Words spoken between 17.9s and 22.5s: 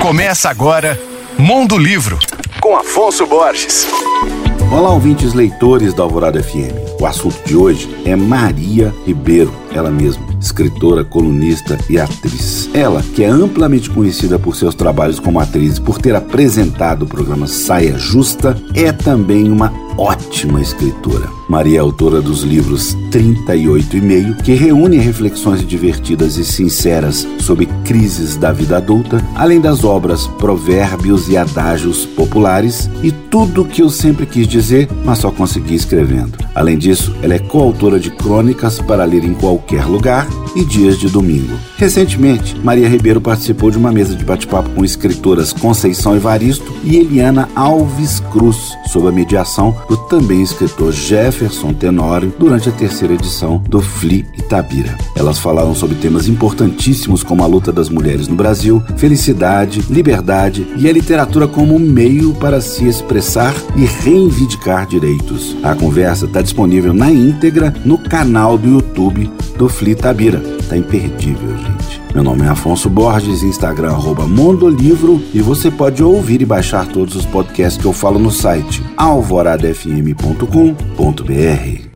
Justa, é também uma ótima escritora. Maria é autora dos